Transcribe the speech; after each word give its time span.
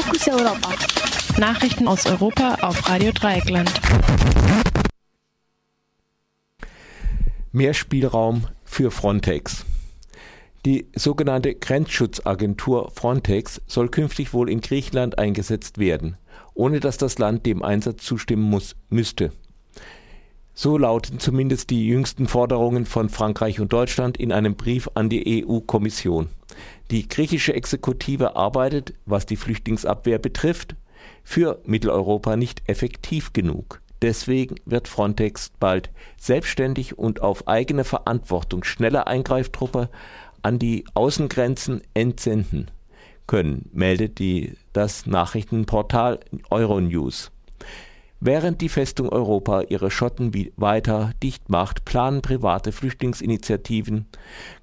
Fokus 0.00 0.28
Europa. 0.28 0.74
Nachrichten 1.40 1.88
aus 1.88 2.06
Europa 2.06 2.58
auf 2.60 2.88
Radio 2.88 3.10
Dreieckland. 3.10 3.68
Mehr 7.50 7.74
Spielraum 7.74 8.46
für 8.64 8.92
Frontex. 8.92 9.64
Die 10.64 10.86
sogenannte 10.94 11.52
Grenzschutzagentur 11.56 12.92
Frontex 12.94 13.60
soll 13.66 13.88
künftig 13.88 14.32
wohl 14.32 14.48
in 14.48 14.60
Griechenland 14.60 15.18
eingesetzt 15.18 15.78
werden, 15.78 16.16
ohne 16.54 16.78
dass 16.78 16.96
das 16.96 17.18
Land 17.18 17.44
dem 17.44 17.64
Einsatz 17.64 18.04
zustimmen 18.04 18.44
muss, 18.44 18.76
müsste. 18.90 19.32
So 20.54 20.78
lauten 20.78 21.18
zumindest 21.18 21.70
die 21.70 21.88
jüngsten 21.88 22.28
Forderungen 22.28 22.86
von 22.86 23.08
Frankreich 23.08 23.58
und 23.58 23.72
Deutschland 23.72 24.16
in 24.16 24.30
einem 24.30 24.54
Brief 24.54 24.88
an 24.94 25.08
die 25.08 25.44
EU-Kommission. 25.44 26.28
Die 26.90 27.08
griechische 27.08 27.54
Exekutive 27.54 28.36
arbeitet, 28.36 28.94
was 29.06 29.26
die 29.26 29.36
Flüchtlingsabwehr 29.36 30.18
betrifft, 30.18 30.74
für 31.24 31.60
Mitteleuropa 31.64 32.36
nicht 32.36 32.62
effektiv 32.66 33.32
genug. 33.32 33.80
Deswegen 34.00 34.56
wird 34.64 34.88
Frontex 34.88 35.50
bald 35.58 35.90
selbstständig 36.16 36.98
und 36.98 37.20
auf 37.20 37.48
eigene 37.48 37.84
Verantwortung 37.84 38.64
schnelle 38.64 39.06
Eingreiftruppe 39.06 39.88
an 40.42 40.58
die 40.58 40.84
Außengrenzen 40.94 41.82
entsenden 41.94 42.70
können, 43.26 43.68
meldet 43.72 44.18
die, 44.18 44.54
das 44.72 45.06
Nachrichtenportal 45.06 46.20
Euronews. 46.50 47.30
Während 48.20 48.60
die 48.60 48.68
Festung 48.68 49.10
Europa 49.10 49.62
ihre 49.68 49.92
Schotten 49.92 50.32
weiter 50.56 51.12
dicht 51.22 51.48
macht, 51.48 51.84
planen 51.84 52.20
private 52.20 52.72
Flüchtlingsinitiativen 52.72 54.06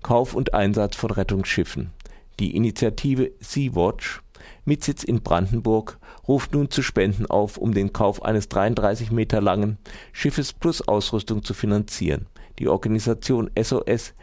Kauf 0.04 0.34
und 0.34 0.54
Einsatz 0.54 0.98
von 0.98 1.12
Rettungsschiffen. 1.12 1.92
Die 2.40 2.54
Initiative 2.54 3.32
Sea-Watch 3.40 4.22
mit 4.66 4.84
Sitz 4.84 5.04
in 5.04 5.22
Brandenburg 5.22 6.00
ruft 6.28 6.54
nun 6.54 6.70
zu 6.70 6.82
Spenden 6.82 7.28
auf, 7.28 7.58
um 7.58 7.74
den 7.74 7.94
Kauf 7.94 8.24
eines 8.24 8.50
33 8.50 9.12
Meter 9.12 9.40
langen 9.40 9.78
Schiffes 10.12 10.52
plus 10.52 10.86
Ausrüstung 10.86 11.44
zu 11.44 11.54
finanzieren. 11.54 12.28
Die 12.60 12.68
Organisation 12.68 13.50
SOS 13.58 14.14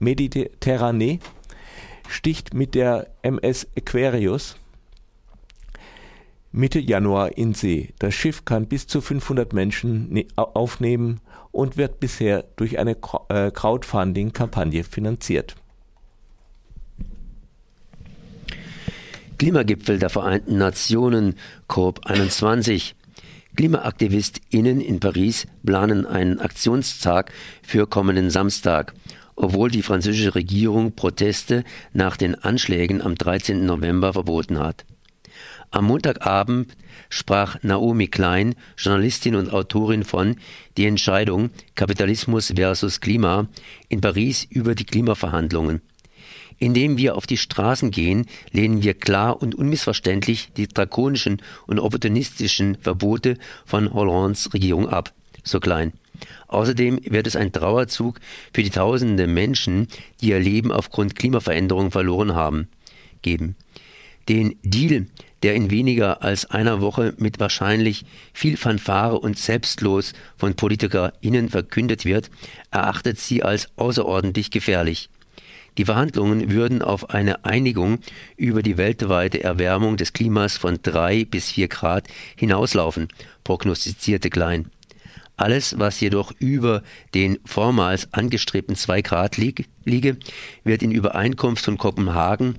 Mediterranee 0.00 1.20
sticht 2.08 2.54
mit 2.54 2.74
der 2.74 3.08
MS 3.22 3.68
Aquarius 3.76 4.56
Mitte 6.56 6.78
Januar 6.78 7.36
in 7.36 7.52
See. 7.52 7.92
Das 7.98 8.14
Schiff 8.14 8.44
kann 8.44 8.68
bis 8.68 8.86
zu 8.86 9.00
500 9.00 9.52
Menschen 9.52 10.08
ne-, 10.12 10.26
aufnehmen 10.36 11.20
und 11.50 11.76
wird 11.76 11.98
bisher 11.98 12.44
durch 12.54 12.78
eine 12.78 12.96
äh, 13.28 13.50
Crowdfunding-Kampagne 13.50 14.84
finanziert. 14.84 15.56
Klimagipfel 19.36 19.98
der 19.98 20.10
Vereinten 20.10 20.56
Nationen 20.56 21.34
COP21. 21.68 22.92
KlimaaktivistInnen 23.56 24.80
in 24.80 25.00
Paris 25.00 25.48
planen 25.66 26.06
einen 26.06 26.38
Aktionstag 26.38 27.32
für 27.64 27.88
kommenden 27.88 28.30
Samstag, 28.30 28.94
obwohl 29.34 29.72
die 29.72 29.82
französische 29.82 30.36
Regierung 30.36 30.92
Proteste 30.94 31.64
nach 31.92 32.16
den 32.16 32.36
Anschlägen 32.36 33.02
am 33.02 33.16
13. 33.16 33.66
November 33.66 34.12
verboten 34.12 34.60
hat. 34.60 34.84
Am 35.70 35.86
Montagabend 35.86 36.76
sprach 37.08 37.56
Naomi 37.62 38.08
Klein, 38.08 38.54
Journalistin 38.76 39.34
und 39.34 39.52
Autorin 39.52 40.04
von 40.04 40.36
Die 40.76 40.86
Entscheidung 40.86 41.50
Kapitalismus 41.74 42.52
versus 42.54 43.00
Klima 43.00 43.48
in 43.88 44.00
Paris 44.00 44.46
über 44.48 44.74
die 44.74 44.84
Klimaverhandlungen. 44.84 45.82
Indem 46.58 46.96
wir 46.96 47.16
auf 47.16 47.26
die 47.26 47.36
Straßen 47.36 47.90
gehen, 47.90 48.26
lehnen 48.52 48.82
wir 48.82 48.94
klar 48.94 49.42
und 49.42 49.54
unmissverständlich 49.54 50.50
die 50.56 50.68
drakonischen 50.68 51.42
und 51.66 51.80
opportunistischen 51.80 52.76
Verbote 52.76 53.36
von 53.64 53.92
Hollands 53.92 54.54
Regierung 54.54 54.88
ab, 54.88 55.12
so 55.42 55.58
Klein. 55.58 55.92
Außerdem 56.46 57.00
wird 57.04 57.26
es 57.26 57.34
ein 57.34 57.52
Trauerzug 57.52 58.20
für 58.52 58.62
die 58.62 58.70
tausende 58.70 59.26
Menschen, 59.26 59.88
die 60.20 60.28
ihr 60.28 60.38
Leben 60.38 60.70
aufgrund 60.70 61.16
Klimaveränderung 61.16 61.90
verloren 61.90 62.34
haben, 62.34 62.68
geben. 63.22 63.56
Den 64.28 64.56
Deal, 64.62 65.06
der 65.42 65.54
in 65.54 65.70
weniger 65.70 66.22
als 66.22 66.46
einer 66.46 66.80
Woche 66.80 67.14
mit 67.18 67.40
wahrscheinlich 67.40 68.04
viel 68.32 68.56
Fanfare 68.56 69.18
und 69.18 69.38
selbstlos 69.38 70.14
von 70.36 70.54
PolitikerInnen 70.54 71.50
verkündet 71.50 72.04
wird, 72.04 72.30
erachtet 72.70 73.18
sie 73.18 73.42
als 73.42 73.68
außerordentlich 73.76 74.50
gefährlich. 74.50 75.10
Die 75.76 75.84
Verhandlungen 75.84 76.50
würden 76.50 76.82
auf 76.82 77.10
eine 77.10 77.44
Einigung 77.44 77.98
über 78.36 78.62
die 78.62 78.76
weltweite 78.76 79.42
Erwärmung 79.42 79.96
des 79.96 80.12
Klimas 80.12 80.56
von 80.56 80.78
drei 80.82 81.24
bis 81.24 81.50
vier 81.50 81.68
Grad 81.68 82.06
hinauslaufen, 82.36 83.08
prognostizierte 83.42 84.30
Klein. 84.30 84.70
Alles, 85.36 85.78
was 85.78 85.98
jedoch 85.98 86.32
über 86.38 86.84
den 87.12 87.40
vormals 87.44 88.12
angestrebten 88.12 88.76
zwei 88.76 89.02
Grad 89.02 89.36
liege, 89.36 90.16
wird 90.62 90.82
in 90.82 90.92
Übereinkunft 90.92 91.64
von 91.64 91.76
Kopenhagen 91.76 92.56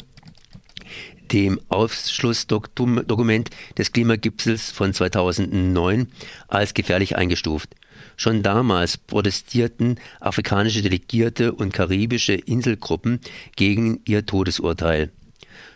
dem 1.32 1.60
Ausschlussdokument 1.70 3.50
des 3.78 3.92
Klimagipfels 3.92 4.72
von 4.72 4.94
2009 4.94 6.08
als 6.48 6.74
gefährlich 6.74 7.16
eingestuft. 7.16 7.70
Schon 8.18 8.44
damals 8.44 8.98
protestierten 8.98 10.00
afrikanische 10.20 10.82
Delegierte 10.82 11.52
und 11.52 11.74
karibische 11.74 12.34
Inselgruppen 12.34 13.20
gegen 13.56 14.02
ihr 14.06 14.26
Todesurteil. 14.26 15.12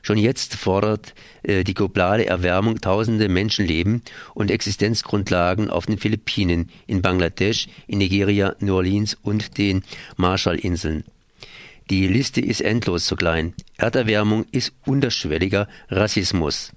Schon 0.01 0.17
jetzt 0.17 0.55
fordert 0.55 1.13
äh, 1.43 1.63
die 1.63 1.73
globale 1.73 2.25
Erwärmung 2.25 2.79
tausende 2.79 3.27
Menschenleben 3.27 4.01
und 4.33 4.51
Existenzgrundlagen 4.51 5.69
auf 5.69 5.85
den 5.85 5.97
Philippinen, 5.97 6.69
in 6.87 7.01
Bangladesch, 7.01 7.67
in 7.87 7.97
Nigeria, 7.97 8.55
New 8.59 8.75
Orleans 8.75 9.17
und 9.21 9.57
den 9.57 9.83
Marshallinseln. 10.15 11.03
Die 11.89 12.07
Liste 12.07 12.39
ist 12.39 12.61
endlos 12.61 13.05
zu 13.05 13.15
klein. 13.15 13.55
Erderwärmung 13.77 14.45
ist 14.51 14.73
unterschwelliger 14.85 15.67
Rassismus. 15.89 16.71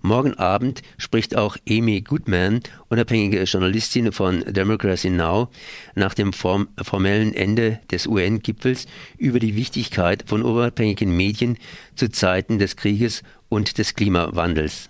Morgen 0.00 0.34
Abend 0.34 0.82
spricht 0.96 1.36
auch 1.36 1.56
Amy 1.68 2.02
Goodman, 2.02 2.60
unabhängige 2.88 3.42
Journalistin 3.42 4.12
von 4.12 4.44
Democracy 4.44 5.10
Now, 5.10 5.48
nach 5.96 6.14
dem 6.14 6.32
form 6.32 6.68
formellen 6.80 7.34
Ende 7.34 7.80
des 7.90 8.06
UN-Gipfels 8.06 8.86
über 9.16 9.40
die 9.40 9.56
Wichtigkeit 9.56 10.22
von 10.28 10.42
unabhängigen 10.42 11.10
Medien 11.16 11.58
zu 11.96 12.08
Zeiten 12.08 12.60
des 12.60 12.76
Krieges 12.76 13.24
und 13.48 13.78
des 13.78 13.96
Klimawandels. 13.96 14.88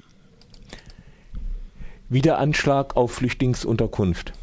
Wiederanschlag 2.10 2.97
auf 2.97 3.12
Flüchtlingsunterkunft. 3.12 4.34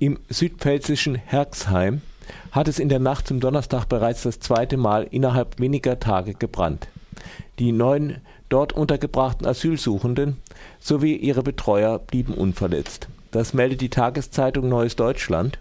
Im 0.00 0.18
südpfälzischen 0.28 1.14
Herxheim 1.14 2.00
hat 2.52 2.68
es 2.68 2.78
in 2.78 2.88
der 2.88 2.98
Nacht 2.98 3.26
zum 3.26 3.40
Donnerstag 3.40 3.86
bereits 3.86 4.22
das 4.22 4.40
zweite 4.40 4.76
Mal 4.76 5.06
innerhalb 5.10 5.58
weniger 5.60 5.98
Tage 6.00 6.34
gebrannt. 6.34 6.88
Die 7.58 7.72
neun 7.72 8.18
dort 8.48 8.72
untergebrachten 8.72 9.46
Asylsuchenden 9.46 10.36
sowie 10.78 11.16
ihre 11.16 11.42
Betreuer 11.42 11.98
blieben 11.98 12.34
unverletzt. 12.34 13.08
Das 13.30 13.52
meldet 13.52 13.80
die 13.80 13.90
Tageszeitung 13.90 14.68
Neues 14.68 14.96
Deutschland. 14.96 15.58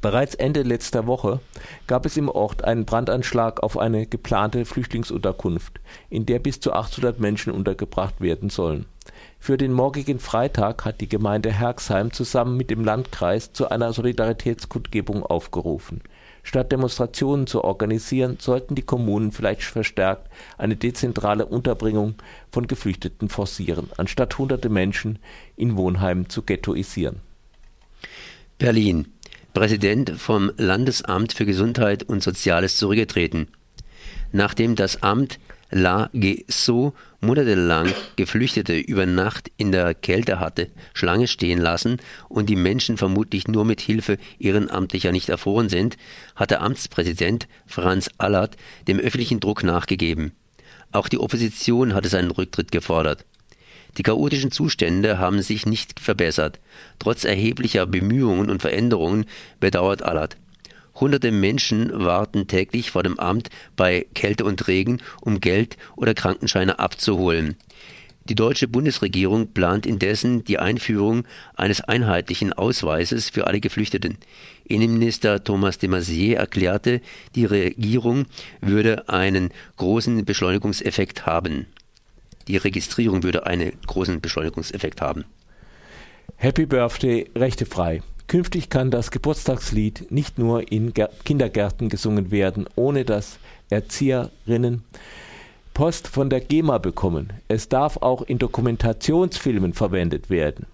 Bereits 0.00 0.34
Ende 0.34 0.62
letzter 0.62 1.06
Woche 1.06 1.40
gab 1.86 2.06
es 2.06 2.16
im 2.16 2.28
Ort 2.28 2.64
einen 2.64 2.86
Brandanschlag 2.86 3.62
auf 3.62 3.78
eine 3.78 4.06
geplante 4.06 4.64
Flüchtlingsunterkunft, 4.64 5.80
in 6.10 6.26
der 6.26 6.38
bis 6.38 6.60
zu 6.60 6.72
800 6.72 7.20
Menschen 7.20 7.52
untergebracht 7.52 8.20
werden 8.20 8.50
sollen. 8.50 8.86
Für 9.44 9.56
den 9.56 9.72
morgigen 9.72 10.20
Freitag 10.20 10.84
hat 10.84 11.00
die 11.00 11.08
Gemeinde 11.08 11.50
Herxheim 11.50 12.12
zusammen 12.12 12.56
mit 12.56 12.70
dem 12.70 12.84
Landkreis 12.84 13.52
zu 13.52 13.68
einer 13.68 13.92
Solidaritätskundgebung 13.92 15.24
aufgerufen. 15.26 16.00
Statt 16.44 16.70
Demonstrationen 16.70 17.48
zu 17.48 17.64
organisieren, 17.64 18.36
sollten 18.38 18.76
die 18.76 18.82
Kommunen 18.82 19.32
vielleicht 19.32 19.62
verstärkt 19.62 20.30
eine 20.58 20.76
dezentrale 20.76 21.44
Unterbringung 21.44 22.14
von 22.52 22.68
Geflüchteten 22.68 23.28
forcieren, 23.28 23.88
anstatt 23.96 24.38
hunderte 24.38 24.68
Menschen 24.68 25.18
in 25.56 25.76
Wohnheimen 25.76 26.28
zu 26.28 26.42
ghettoisieren. 26.42 27.16
Berlin. 28.58 29.08
Präsident 29.54 30.10
vom 30.10 30.52
Landesamt 30.56 31.32
für 31.32 31.46
Gesundheit 31.46 32.04
und 32.04 32.22
Soziales 32.22 32.76
zurückgetreten. 32.76 33.48
Nachdem 34.30 34.76
das 34.76 35.02
Amt 35.02 35.40
La 35.74 36.10
Gesso 36.12 36.92
monatelang 37.22 37.94
Geflüchtete 38.16 38.78
über 38.78 39.06
Nacht 39.06 39.50
in 39.56 39.72
der 39.72 39.94
Kälte 39.94 40.38
hatte 40.38 40.68
Schlange 40.92 41.26
stehen 41.26 41.58
lassen 41.58 41.96
und 42.28 42.50
die 42.50 42.56
Menschen 42.56 42.98
vermutlich 42.98 43.48
nur 43.48 43.64
mit 43.64 43.80
Hilfe 43.80 44.18
ehrenamtlicher 44.38 45.12
nicht 45.12 45.30
erfroren 45.30 45.70
sind, 45.70 45.96
hat 46.36 46.50
der 46.50 46.60
Amtspräsident 46.60 47.48
Franz 47.64 48.10
Allert 48.18 48.58
dem 48.86 48.98
öffentlichen 48.98 49.40
Druck 49.40 49.64
nachgegeben. 49.64 50.32
Auch 50.92 51.08
die 51.08 51.18
Opposition 51.18 51.94
hatte 51.94 52.10
seinen 52.10 52.32
Rücktritt 52.32 52.70
gefordert. 52.70 53.24
Die 53.96 54.02
chaotischen 54.02 54.50
Zustände 54.50 55.16
haben 55.16 55.40
sich 55.40 55.64
nicht 55.64 56.00
verbessert. 56.00 56.60
Trotz 56.98 57.24
erheblicher 57.24 57.86
Bemühungen 57.86 58.50
und 58.50 58.60
Veränderungen 58.60 59.24
bedauert 59.58 60.02
Allert. 60.02 60.36
Hunderte 60.94 61.32
Menschen 61.32 61.90
warten 61.92 62.46
täglich 62.46 62.90
vor 62.90 63.02
dem 63.02 63.18
Amt 63.18 63.50
bei 63.76 64.06
Kälte 64.14 64.44
und 64.44 64.68
Regen, 64.68 65.00
um 65.20 65.40
Geld 65.40 65.76
oder 65.96 66.14
Krankenscheine 66.14 66.78
abzuholen. 66.78 67.56
Die 68.24 68.36
deutsche 68.36 68.68
Bundesregierung 68.68 69.48
plant 69.48 69.84
indessen 69.84 70.44
die 70.44 70.58
Einführung 70.58 71.24
eines 71.56 71.80
einheitlichen 71.80 72.52
Ausweises 72.52 73.30
für 73.30 73.48
alle 73.48 73.58
Geflüchteten. 73.58 74.16
Innenminister 74.64 75.42
Thomas 75.42 75.78
de 75.78 75.90
Maizière 75.90 76.36
erklärte, 76.36 77.00
die 77.34 77.46
Regierung 77.46 78.26
würde 78.60 79.08
einen 79.08 79.50
großen 79.76 80.24
Beschleunigungseffekt 80.24 81.26
haben. 81.26 81.66
Die 82.46 82.56
Registrierung 82.56 83.24
würde 83.24 83.46
einen 83.46 83.72
großen 83.86 84.20
Beschleunigungseffekt 84.20 85.00
haben. 85.00 85.24
Happy 86.36 86.64
Birthday 86.64 87.28
rechtefrei. 87.34 88.02
Künftig 88.26 88.70
kann 88.70 88.90
das 88.90 89.10
Geburtstagslied 89.10 90.10
nicht 90.10 90.38
nur 90.38 90.70
in 90.72 90.94
Kindergärten 91.24 91.88
gesungen 91.88 92.30
werden, 92.30 92.66
ohne 92.76 93.04
dass 93.04 93.38
Erzieherinnen 93.68 94.84
Post 95.74 96.08
von 96.08 96.28
der 96.28 96.40
GEMA 96.40 96.78
bekommen. 96.78 97.32
Es 97.48 97.68
darf 97.68 97.96
auch 97.98 98.22
in 98.22 98.38
Dokumentationsfilmen 98.38 99.72
verwendet 99.72 100.28
werden. 100.28 100.66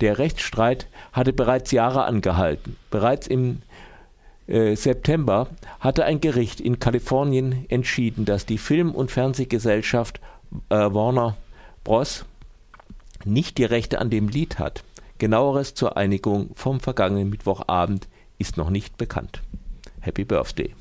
Der 0.00 0.18
Rechtsstreit 0.18 0.86
hatte 1.12 1.32
bereits 1.32 1.72
Jahre 1.72 2.04
angehalten. 2.04 2.76
Bereits 2.90 3.26
im 3.26 3.62
äh, 4.46 4.76
September 4.76 5.48
hatte 5.80 6.04
ein 6.04 6.20
Gericht 6.20 6.60
in 6.60 6.78
Kalifornien 6.78 7.66
entschieden, 7.68 8.24
dass 8.24 8.46
die 8.46 8.58
Film- 8.58 8.94
und 8.94 9.10
Fernsehgesellschaft 9.10 10.20
äh, 10.68 10.76
Warner 10.76 11.36
Bros. 11.82 12.24
nicht 13.24 13.58
die 13.58 13.64
Rechte 13.64 13.98
an 13.98 14.10
dem 14.10 14.28
Lied 14.28 14.58
hat. 14.58 14.84
Genaueres 15.18 15.74
zur 15.74 15.96
Einigung 15.96 16.50
vom 16.54 16.78
vergangenen 16.78 17.28
Mittwochabend 17.28 18.08
ist 18.38 18.56
noch 18.56 18.70
nicht 18.70 18.96
bekannt. 18.98 19.42
Happy 20.00 20.24
Birthday. 20.24 20.74